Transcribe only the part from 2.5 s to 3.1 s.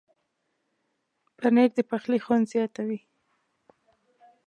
زیاتوي.